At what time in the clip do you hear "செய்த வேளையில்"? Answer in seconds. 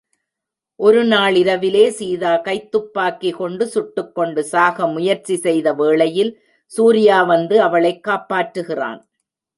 5.35-6.41